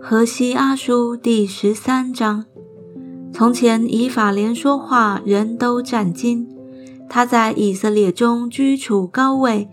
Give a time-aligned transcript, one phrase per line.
[0.00, 2.44] 河西阿书第十三章。
[3.32, 6.48] 从前以法莲说话，人都战惊。
[7.10, 9.68] 他在以色列中居处高位，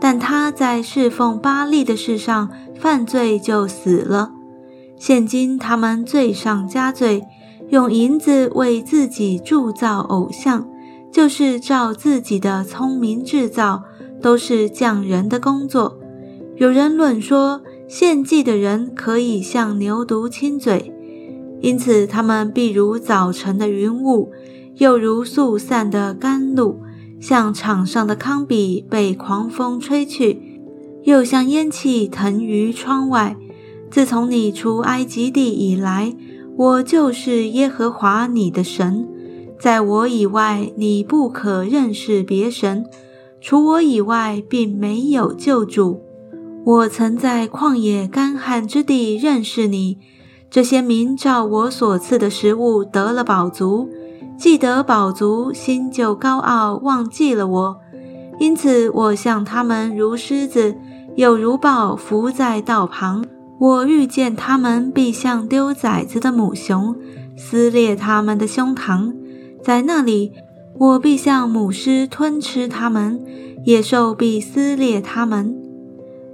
[0.00, 4.32] 但他在侍奉巴利的事上犯罪，就死了。
[4.98, 7.24] 现今他们罪上加罪，
[7.68, 10.68] 用银子为自己铸造偶像，
[11.12, 13.84] 就是照自己的聪明制造，
[14.20, 15.98] 都是匠人的工作。
[16.56, 17.62] 有人论说。
[17.88, 20.92] 献祭的人可以向牛犊亲嘴，
[21.62, 24.30] 因此他们必如早晨的云雾，
[24.76, 26.82] 又如速散的甘露，
[27.18, 30.60] 像场上的糠秕被狂风吹去，
[31.04, 33.34] 又像烟气腾于窗外。
[33.90, 36.14] 自从你出埃及地以来，
[36.58, 39.08] 我就是耶和华你的神，
[39.58, 42.84] 在我以外你不可认识别神，
[43.40, 46.02] 除我以外并没有救主。
[46.68, 49.96] 我曾在旷野干旱之地认识你，
[50.50, 53.88] 这些民照我所赐的食物得了饱足，
[54.36, 57.76] 既得饱足，心就高傲，忘记了我。
[58.38, 60.76] 因此，我向他们如狮子，
[61.16, 63.24] 又如豹伏在道旁。
[63.58, 66.94] 我遇见他们，必像丢崽子的母熊，
[67.34, 69.14] 撕裂他们的胸膛。
[69.64, 70.32] 在那里，
[70.78, 73.24] 我必像母狮吞吃他们，
[73.64, 75.56] 野兽必撕裂他们。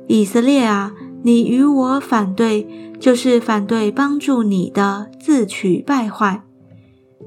[0.06, 2.66] 以色列啊，你与我反对，
[3.00, 6.42] 就是反对帮助你的，自取败坏。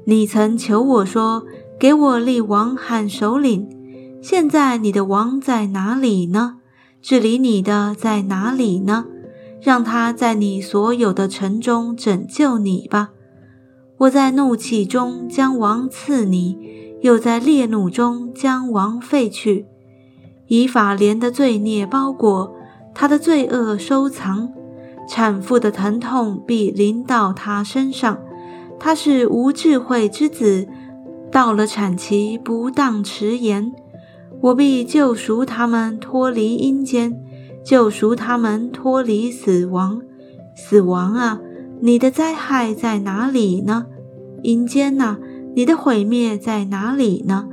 [0.05, 1.43] 你曾求我说，
[1.79, 3.67] 给我立王和首领。
[4.21, 6.57] 现在你的王在哪里呢？
[7.01, 9.05] 治理你的在哪里呢？
[9.61, 13.09] 让他在你所有的城中拯救你吧。
[13.97, 16.57] 我在怒气中将王赐你，
[17.01, 19.65] 又在烈怒中将王废去。
[20.47, 22.53] 以法莲的罪孽包裹。
[22.99, 24.49] 他的罪恶收藏，
[25.07, 28.17] 产妇的疼痛必临到他身上。
[28.79, 30.67] 他是无智慧之子，
[31.31, 33.71] 到了产期不当迟延。
[34.41, 37.15] 我必救赎他们脱离阴间，
[37.63, 40.01] 救赎他们脱离死亡。
[40.55, 41.39] 死亡啊，
[41.79, 43.85] 你的灾害在哪里呢？
[44.41, 45.17] 阴间呐，
[45.53, 47.47] 你的毁灭在哪里呢？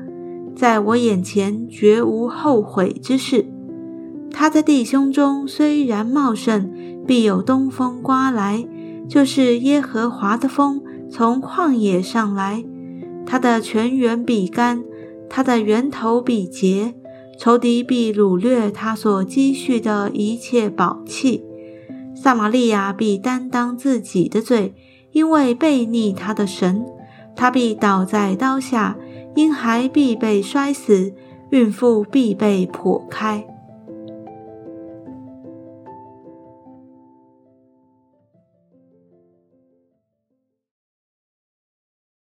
[0.57, 3.45] 在我眼前绝无后悔之事。
[4.45, 6.71] 他在弟兄中虽然茂盛，
[7.07, 8.63] 必有东风刮来，
[9.09, 12.63] 就是耶和华的风从旷野上来。
[13.25, 14.85] 他的泉源必干，
[15.31, 16.93] 他的源头必结，
[17.39, 21.43] 仇敌必掳掠他所积蓄的一切宝器。
[22.15, 24.75] 撒玛利亚必担当自己的罪，
[25.13, 26.85] 因为背逆他的神。
[27.35, 28.99] 他必倒在刀下，
[29.37, 31.15] 婴孩必被摔死，
[31.49, 33.47] 孕妇必被剖开。